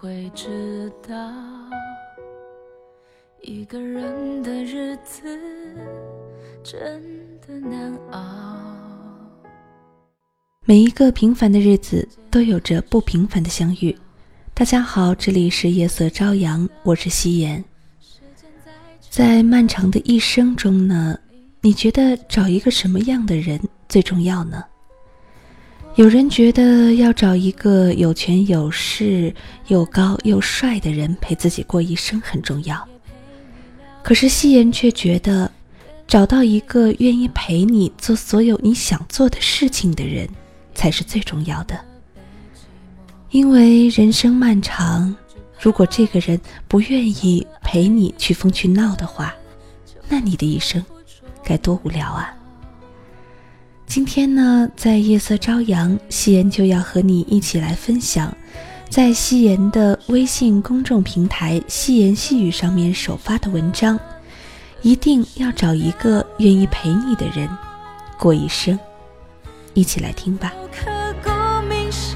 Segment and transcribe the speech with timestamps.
[0.00, 1.12] 会知道，
[3.42, 5.36] 一个人的日子
[6.62, 7.02] 真
[7.44, 8.56] 的难熬。
[10.64, 13.96] 每一个平凡的日子都有着不平凡的相遇。
[14.54, 17.64] 大家好，这里是夜色朝阳，我是夕颜。
[19.10, 21.18] 在漫长的一生中呢，
[21.60, 24.64] 你觉得找一个什么样的人最重要呢？
[25.98, 29.34] 有人觉得要找一个有权有势、
[29.66, 32.88] 又高又帅的人陪自己过一生很重要。
[34.00, 35.50] 可是夕颜却觉得，
[36.06, 40.28] 找到一个愿意陪你做所有你想做的事情的人，
[40.72, 41.76] 才是最重要的。
[43.30, 45.12] 因为人生漫长，
[45.58, 49.34] 如果这个人不愿意陪你去疯去闹的话，
[50.08, 50.80] 那你的一生
[51.42, 52.32] 该多无聊啊！
[53.88, 58.32] 今天呢，在夜色朝阳，夕颜就要和你一起来分享，
[58.90, 63.98] 在夕颜的微信公众平台“夕颜细语”上面首发的文章，
[64.82, 67.48] 一定要找一个愿意陪你的人
[68.18, 68.78] 过一生，
[69.72, 70.52] 一起来听吧。
[70.70, 70.90] 刻
[71.24, 71.30] 骨
[71.66, 72.14] 铭心，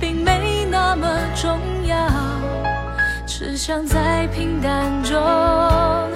[0.00, 1.06] 并没那么
[1.40, 2.10] 重要，
[3.28, 6.15] 只想在平淡中。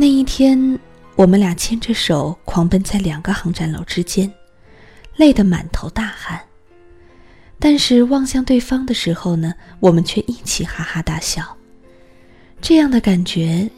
[0.00, 0.78] 那一天，
[1.16, 4.32] 我们俩牵着手狂奔在两个航站楼之间，
[5.16, 6.40] 累得满头大汗。
[7.58, 11.44] 但是望向对方的时候呢，我们却一起哈哈大笑。
[12.60, 13.68] 这样的感觉，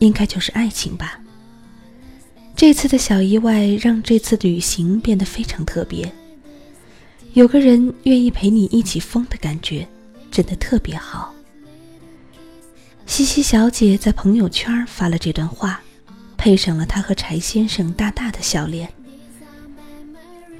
[0.00, 1.20] 应该就是爱情吧。
[2.56, 6.12] 这次的小意外让这次旅行变得非常特别。
[7.34, 9.86] 有个人愿意陪你一起疯的感觉，
[10.32, 11.32] 真的特别好。
[13.10, 15.82] 西西小姐在朋友圈发了这段话，
[16.36, 18.88] 配上了她和柴先生大大的笑脸。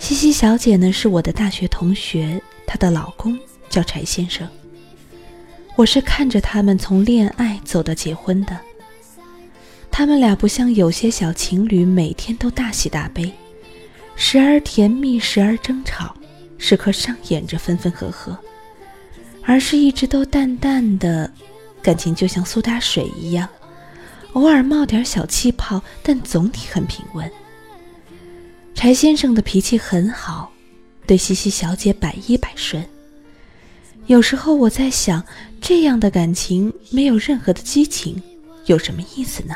[0.01, 3.39] 西西小姐呢，是我的大学同学，她的老公
[3.69, 4.49] 叫柴先生。
[5.77, 8.59] 我是看着他们从恋爱走到结婚的。
[9.89, 13.33] 他们俩不像有些小情侣，每天都大喜大悲，
[14.17, 16.17] 时而甜蜜，时而争吵，
[16.59, 18.37] 时刻上演着分分合合，
[19.45, 21.33] 而是一直都淡淡的，
[21.83, 23.49] 感情就像苏打水一样，
[24.33, 27.31] 偶尔冒点小气泡，但总体很平稳。
[28.75, 30.51] 柴先生的脾气很好，
[31.07, 32.85] 对西西小姐百依百顺。
[34.07, 35.25] 有时候我在想，
[35.61, 38.21] 这样的感情没有任何的激情，
[38.67, 39.55] 有什么意思呢？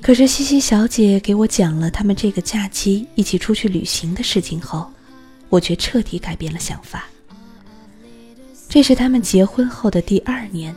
[0.00, 4.90] 可是西西小姐给我讲了他们这个假期一起出去旅行的事情后，
[5.48, 7.04] 我却彻底改变了想法。
[8.68, 10.76] 这是他们结婚后的第二年，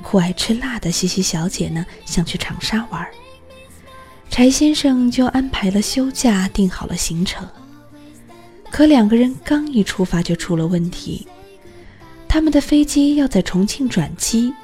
[0.00, 3.04] 酷爱吃辣的西西小姐呢，想去长沙玩。
[4.30, 7.46] 柴先生就安排了休假，定好了行程。
[8.70, 11.26] 可两个人刚一出发就出了问题，
[12.28, 14.54] 他们的飞机要在重庆转机，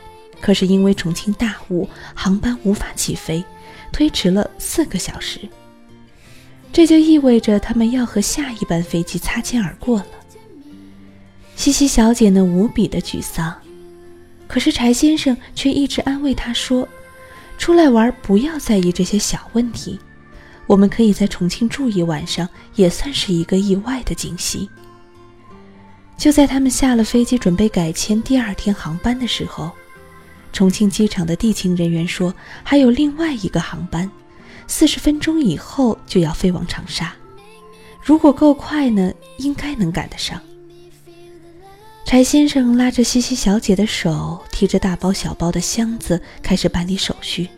[0.41, 3.45] 可是因为重庆大雾，航班无法起飞，
[3.91, 5.41] 推迟了四个小时。
[6.73, 10.07] 这就意味着他们要和下一班飞机擦肩而过了。
[11.57, 13.53] 西西小姐呢，无比的沮丧，
[14.47, 16.87] 可是柴先生却一直安慰她说。
[17.59, 19.99] 出来玩，不要在意这些小问题。
[20.67, 24.69] 我们可以在重庆住一晚上，也算是一个意外的惊喜。
[26.19, 29.71] 就在他们下了飞机准备改签第二天航班的时候，
[30.53, 32.33] 重庆机场的地勤人员说，
[32.63, 34.11] 还有另外一个航班，
[34.67, 37.15] 四十分钟以后就要飞往长沙。
[38.03, 40.39] 如果够快呢，应该能赶得上。
[42.07, 47.49] 柴先生拉着西西小姐的手，提着大包小包的箱子，开始办理手续。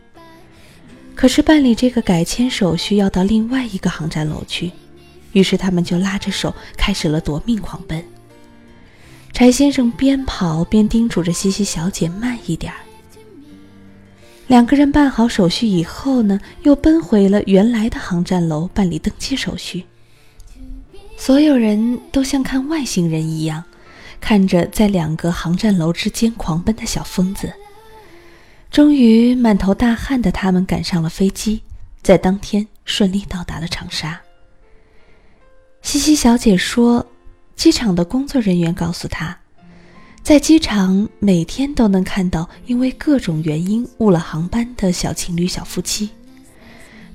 [1.14, 4.72] 可是办理这个改签手续要到另外一个航站楼去，
[5.32, 8.02] 于是他们就拉着手开始了夺命狂奔。
[9.34, 12.78] 柴先生边跑边叮嘱着西西小姐慢一点儿。
[14.46, 19.84] 两个人办好手续以后呢，又奔回了原来的航站楼办理登机手续。
[21.18, 23.62] 所有人都像看外星人一样。
[24.20, 27.52] 看着在两个航站楼之间狂奔的小疯子，
[28.70, 31.62] 终于满头大汗的他们赶上了飞机，
[32.02, 34.20] 在当天顺利到达了长沙。
[35.80, 37.06] 西西小姐说，
[37.56, 39.38] 机场的工作人员告诉她，
[40.22, 46.10] 在机场每天都能看到因为各种原因误了航班的小情侣、小夫妻，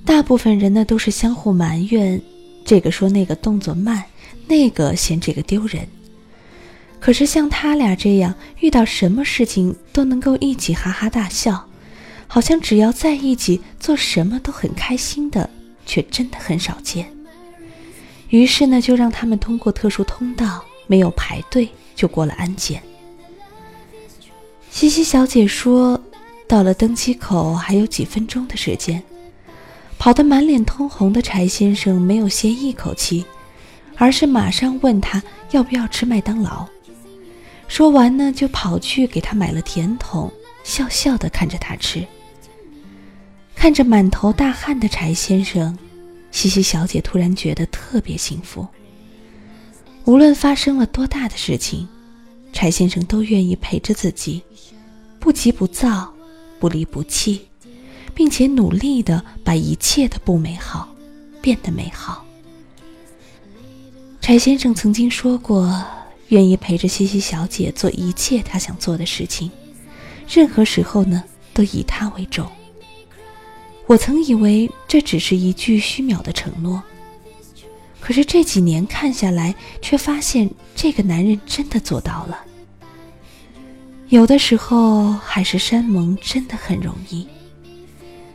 [0.04, 2.20] 大部分人呢都是相互埋怨，
[2.64, 4.02] 这个说那个动作慢，
[4.48, 5.86] 那个嫌这个丢人。
[7.04, 11.68] 可是像他俩这样，遇到什么事情都能够一起哈哈大笑，
[12.26, 15.50] 好像只要在一起做什么都很开心的，
[15.84, 17.06] 却真的很少见。
[18.30, 22.82] 于是呢，就让他们通过特殊通道，没有排队就过了安检。
[24.70, 26.02] 西西小姐说，
[26.48, 29.02] 到了登机口还有几分钟的时间，
[29.98, 33.26] 跑得满脸通红的柴先生没有歇一口气，
[33.96, 36.66] 而是马上问他要不要吃麦当劳。
[37.66, 42.06] 说完呢，就跑去给他买了甜筒，笑笑的看着他吃。
[43.54, 45.76] 看着满头大汗的柴先生，
[46.30, 48.66] 西西小姐突然觉得特别幸福。
[50.04, 51.88] 无论发生了多大的事情，
[52.52, 54.42] 柴先生都愿意陪着自己，
[55.18, 56.12] 不急不躁，
[56.60, 57.48] 不离不弃，
[58.14, 60.94] 并且努力的把一切的不美好
[61.40, 62.24] 变得美好。
[64.20, 65.84] 柴先生曾经说过。
[66.28, 69.50] 愿意陪着西西小姐做一切她想做的事情，
[70.28, 72.50] 任何时候呢都以她为重。
[73.86, 76.82] 我曾以为这只是一句虚渺的承诺，
[78.00, 82.40] 可是这几年看下来，却发现这个男人真的做到了。
[84.08, 87.26] 有的时候海誓山盟真的很容易，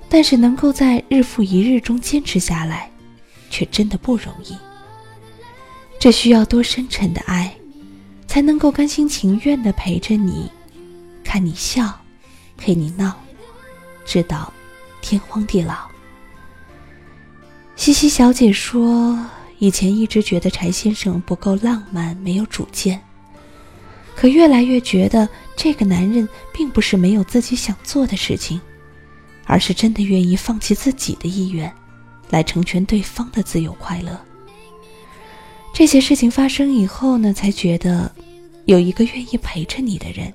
[0.08, 2.92] 但是能够在日复一日中坚持下来，
[3.50, 4.56] 却真的不容易。
[6.00, 7.52] 这需要多深沉的爱！
[8.30, 10.52] 才能够甘心情愿的陪着你，
[11.24, 12.00] 看你笑，
[12.58, 13.12] 陪你闹，
[14.06, 14.54] 直到
[15.02, 15.90] 天荒地老。
[17.76, 19.18] 西西小姐说，
[19.58, 23.02] 以前一直觉得柴先生不够浪漫，没有主见，
[24.16, 28.62] 可越来越觉得这个男人并不是没有自己想做的事情，
[29.46, 31.74] 而是真的愿意放弃自己的意愿，
[32.30, 34.29] 来成全对方的自由快乐。
[35.80, 38.14] 这些事情发生以后呢，才觉得
[38.66, 40.34] 有一个愿意陪着你的人，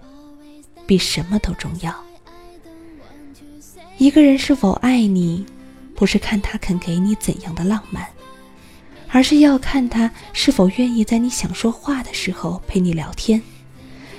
[0.87, 1.95] 比什么都重要。
[3.99, 5.45] 一个人是否爱你，
[5.95, 8.09] 不是看他肯给你怎样的浪漫，
[9.11, 13.43] 而是要看他是否愿意在你想说话的时候陪你聊天，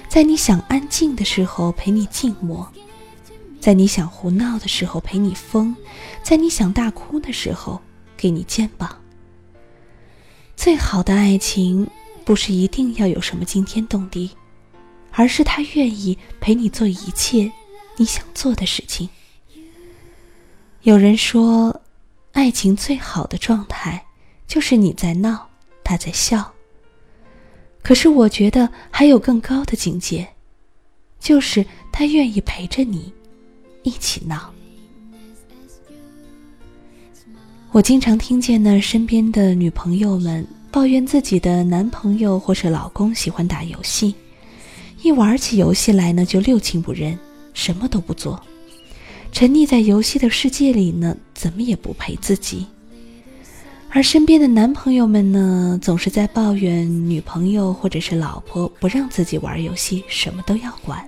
[0.08, 2.72] 在你想安静的时候陪你静默，
[3.60, 5.76] 在你想胡闹的时候陪你疯，
[6.22, 7.82] 在你想大哭的时候
[8.16, 8.96] 给你肩膀。
[10.56, 11.88] 最好的爱情，
[12.24, 14.32] 不是一定要有什么惊天动地，
[15.12, 17.52] 而是他愿意陪你做一切
[17.98, 19.08] 你想做的事情。
[20.82, 21.82] 有人说，
[22.32, 24.06] 爱情最好的状态
[24.48, 25.50] 就是你在闹，
[25.84, 26.54] 他在笑。
[27.84, 30.28] 可是我觉得还有更高的境界，
[31.20, 33.14] 就是他愿意陪着你
[33.84, 34.55] 一起闹。
[37.76, 44.16] 我经常听见呢，身边的女朋友们抱怨自己的男朋友或是老公喜欢打游戏，
[45.02, 47.20] 一玩起游戏来呢就六亲不认，
[47.54, 48.42] 什么都不做。
[49.34, 52.66] 沉溺在游戏的世界里呢，怎么也不陪自己。
[53.90, 61.06] 而身边的男朋友们呢，总是在抱怨女朋友或者是老婆不让自己玩游戏，什么都要管，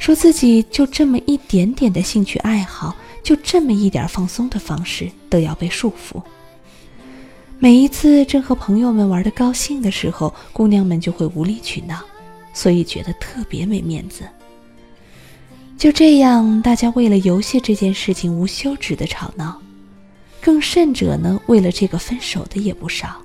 [0.00, 6.22] 说自己就这么一点点的兴趣爱好，就这么一点放松的方式都要被束缚。
[7.58, 11.98] 每一次正和朋友们玩的高兴的时候，姑娘们就会无理取闹，
[12.52, 14.22] 所以觉得特别没面子。
[15.76, 19.60] 就这样，大家为了游戏这件事情无休止的吵闹，
[20.40, 23.20] 更甚者呢，为了这个分手的也不少。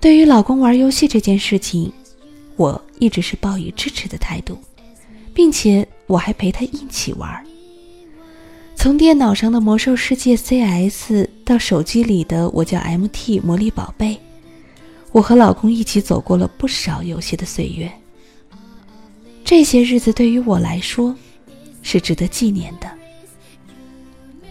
[0.00, 1.92] 对于老公玩游戏这件事情，
[2.56, 4.56] 我一直是抱以支持的态度，
[5.34, 7.45] 并且我还陪他一起玩。
[8.86, 14.16] 从电脑上的魔兽世界 CS 到手机里的我叫 MT 魔力宝贝，
[15.10, 17.90] 我和老公一起走过了不少游戏的岁月。
[19.44, 21.12] 这些日子对于我来说，
[21.82, 22.88] 是值得纪念的。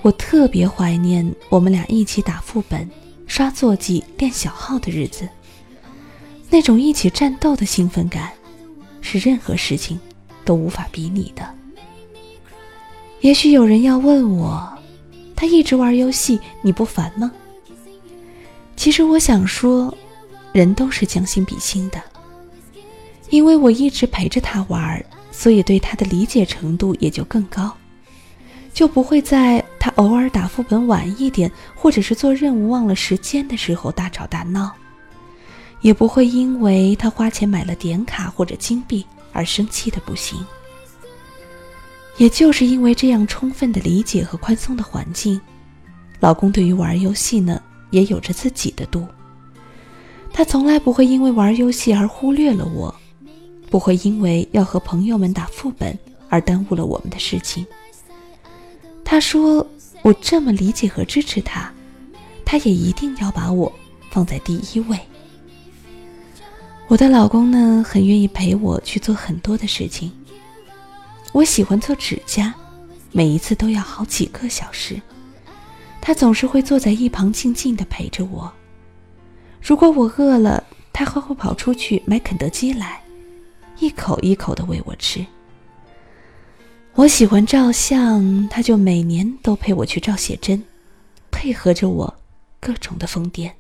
[0.02, 2.92] 我特别怀念我们俩一起打副本、
[3.28, 5.26] 刷坐骑、练小号的日子。
[6.50, 8.34] 那种一起战斗的兴奋感，
[9.00, 9.98] 是任何事情
[10.44, 11.56] 都无法比拟的。
[13.26, 14.72] 也许有人要问我，
[15.36, 17.32] 他一直玩游戏，你不烦吗？
[18.76, 19.92] 其实我想说，
[20.54, 22.00] 人都是将心比心的。
[23.32, 27.76] 因为我一直陪着他玩，所以对他的理解程度也就更高，
[28.76, 34.72] 就不会在他偶尔打副本晚一点，或者是做任务忘了时间的时候大吵大闹，
[35.82, 39.04] 也不会因为他花钱买了点卡或者金币
[39.34, 40.46] 而生气的不行。
[42.18, 45.40] 也就是因为这样充分的理解和宽松的环境，
[46.20, 49.06] 老公对于玩游戏呢也有着自己的度，
[50.32, 52.94] 他从来不会因为玩游戏而忽略了我。
[53.68, 55.98] 不会因为要和朋友们打副本
[56.30, 57.66] 而耽误了我们的事情。
[59.04, 59.68] 他说
[60.02, 61.70] ：“我这么理解和支持他，
[62.46, 63.70] 他也一定要把我
[64.12, 64.98] 放在第一位。”
[66.88, 70.10] 我的老公呢，很愿意陪我去做很多的事情。
[71.36, 72.56] 我喜欢做指甲，
[73.12, 75.02] 每一次都要好几个小时，
[76.00, 78.50] 他总是会坐在一旁静静的陪着我。
[79.62, 80.64] 如果我饿了，
[80.94, 83.02] 他还会跑出去买肯德基来。
[83.80, 85.26] 一口一口的喂我吃。
[86.94, 90.64] 我喜欢照相，他就每年都陪我去照写真，
[91.32, 92.16] 配合着我
[92.62, 93.52] 各种的疯癫。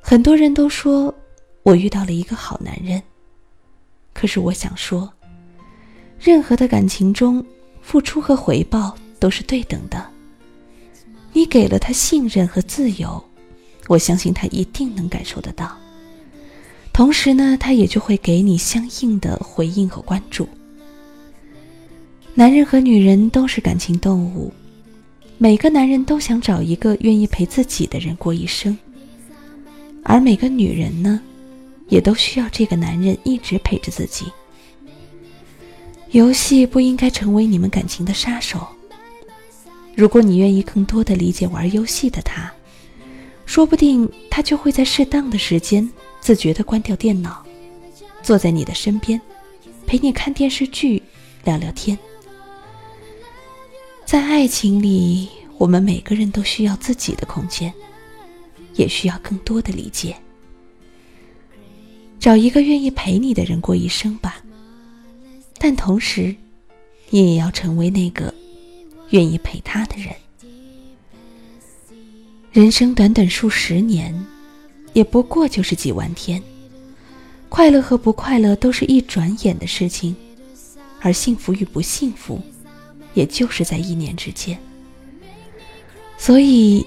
[0.00, 1.14] 很多人都说
[1.62, 3.00] 我遇到了一个好男人，
[4.12, 5.12] 可是我想说，
[6.20, 7.42] 任何的感情中，
[7.80, 10.06] 付出和回报都是对等的。
[11.32, 13.22] 你给了他信任和自由，
[13.88, 15.74] 我相信他一定能感受得到。
[16.92, 20.46] 同时呢，他也就会给你相应的回应和关注。
[22.34, 24.52] 男人和女人都是感情动物，
[25.38, 28.76] 每个男人都想找一个愿意陪自己的人过一生，
[30.04, 31.18] 而每个女人呢，
[31.88, 34.26] 也都需要这个男人一直陪着自己。
[36.12, 38.66] 游戏不应该成为你们感情的杀手。
[39.94, 42.50] 如果你愿意更多的理解玩游戏的他，
[43.46, 45.88] 说不定他就会在适当的时间。
[46.20, 47.42] 自觉地关掉电脑，
[48.22, 49.18] 坐在你的身边，
[49.86, 51.02] 陪你看电视剧，
[51.44, 51.98] 聊聊天。
[54.04, 57.72] 在爱情里，我们每个人都需要自己的空间，
[58.74, 60.14] 也需要更多的理解。
[62.18, 64.44] 找一个愿意陪你的人过一生吧，
[65.60, 66.34] 但同时，
[67.10, 68.34] 你也要成为那个
[69.10, 70.12] 愿意陪他的人。
[72.50, 74.12] 人生短短数十年。
[74.92, 76.42] 也不过就是几万天，
[77.48, 80.16] 快乐和不快乐都是一转眼的事情，
[81.00, 82.40] 而幸福与不幸福，
[83.14, 84.58] 也就是在一年之间。
[86.18, 86.84] 所以，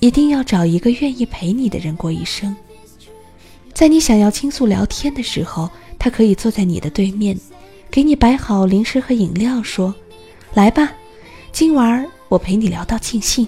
[0.00, 2.54] 一定要找一个愿意陪你的人过一生。
[3.72, 7.40] 在你想要倾诉聊天的时候，他可以坐在你的对面，
[7.90, 9.94] 给你摆好零食和饮料，说
[10.54, 10.92] ：“来吧，
[11.52, 13.46] 今晚我陪你聊到尽兴。”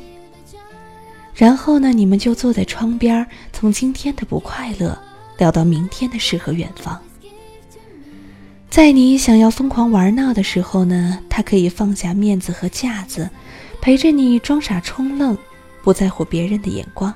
[1.34, 4.98] 然后呢，你们就坐在窗边，从今天的不快乐
[5.36, 6.98] 聊到明天的诗和远方。
[8.70, 13.28] 在你想要疯狂玩闹的时候呢，他可以放下面子和架子，
[13.80, 15.36] 陪着你装傻充愣，
[15.82, 17.12] 不在乎别人的眼光，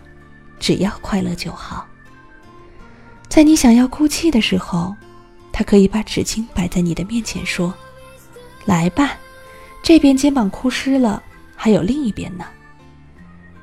[0.60, 1.86] 只要快乐就好。
[3.28, 4.94] 在你想要哭泣的时候，
[5.62, 7.72] 他可以把纸巾摆在你的面前，说
[8.66, 9.16] ：“来吧，
[9.80, 11.22] 这边肩膀哭湿了，
[11.54, 12.44] 还有另一边呢。”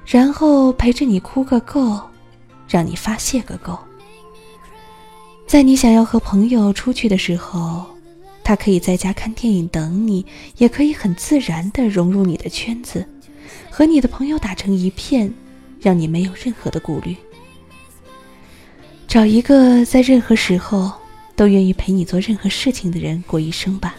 [0.08, 2.00] 然后陪着你哭个够，
[2.70, 3.78] 让你发泄个够。
[5.46, 7.86] 在你想要和朋友出去的时候，
[8.46, 10.26] 他可以在家看电影等你，
[10.56, 13.06] 也可以很自然地融入你的圈子，
[13.70, 15.34] 和你的朋友打成一片，
[15.82, 17.14] 让你没有任何的顾虑。
[19.06, 20.94] 找一个在任何时候
[21.40, 23.96] 都愿意陪你做任何事情的人过一生吧。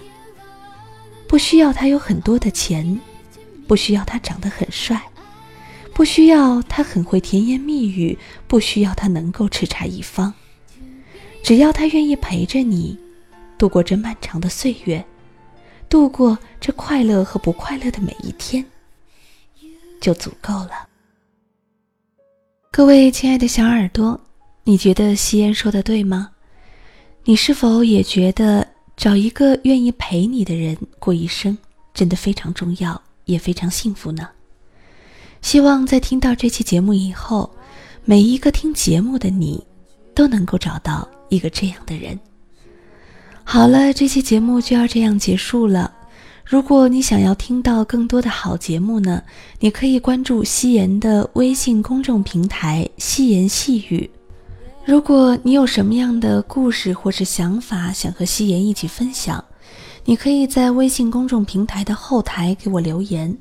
[1.26, 3.00] 不需要他有很多的钱，
[3.66, 5.00] 不需要他长得很帅。
[5.94, 10.30] 不需要他很会甜言蜜语，不需要他能够叱咤一方，
[11.42, 12.98] 只要他愿意陪着你，
[13.56, 15.02] 度过这漫长的岁月，
[15.88, 18.62] 度过这快乐和不快乐的每一天，
[19.98, 20.86] 就足够了。
[22.70, 24.20] 各位亲爱的小耳朵，
[24.64, 26.30] 你觉得夕颜说的对吗？
[27.30, 31.56] 你是否也觉得找一个愿意陪你的人过一生，
[31.94, 34.28] 真的非常重要，也非常幸福呢？
[35.40, 37.48] 希望在听到这期节目以后，
[38.04, 39.64] 每一个听节目的你，
[40.12, 42.18] 都能够找到一个这样的人。
[43.44, 45.94] 好了，这期节目就要这样结束了。
[46.44, 49.22] 如果你想要听到更多的好节目呢，
[49.60, 54.10] 你可以关注夕颜的微信公众平台“夕颜细语”。
[54.84, 59.44] 如果你有什么样的故事或是想法想和夕颜一起分享，
[60.04, 63.36] 你可以在微信公众平台的后台给我留言。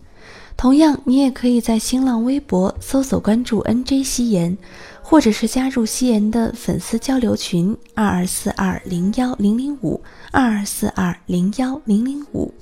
[0.58, 4.56] 同样，你也可以在新浪微博搜索关注 “nj 夕颜”，
[5.02, 10.00] 或者是加入夕颜的粉丝交流群二二四二零幺零零五
[10.32, 12.54] 二二四二零幺零零五。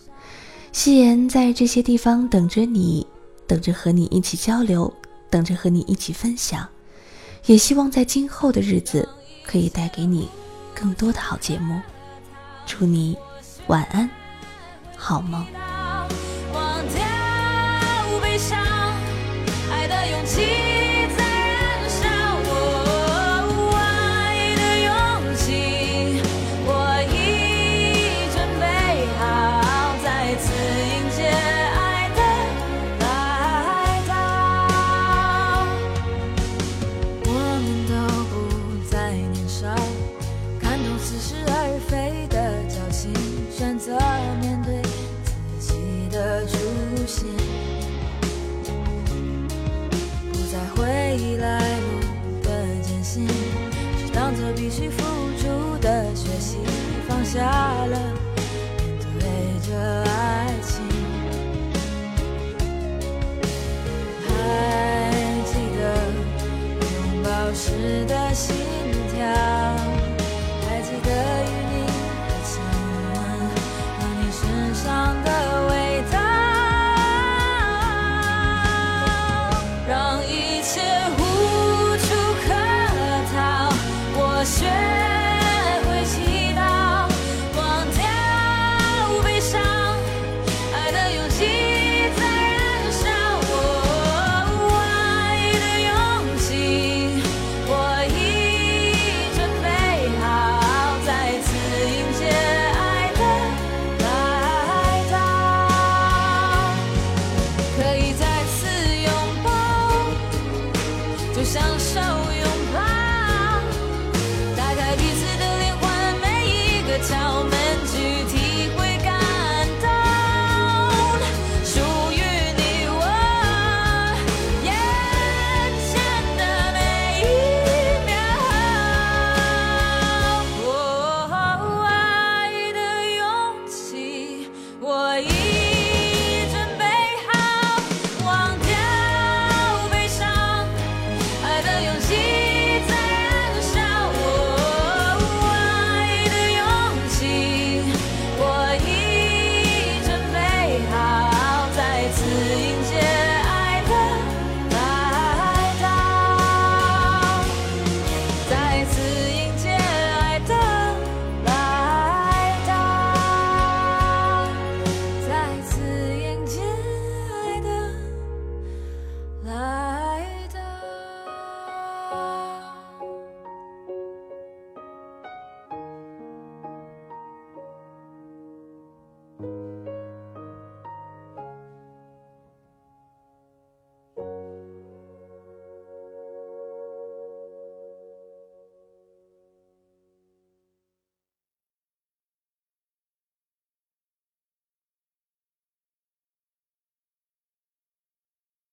[0.72, 3.06] 夕颜在这些地方等着你，
[3.48, 4.94] 等着和你一起交流，
[5.32, 6.66] 等着和你一起分享。
[7.46, 9.08] 也希望在今后的日子
[9.44, 10.30] 可以带给你
[10.76, 11.80] 更多的好节目。
[12.66, 13.18] 祝你
[13.68, 14.10] 晚安，
[14.98, 15.46] 好梦。
[41.10, 41.57] 只是爱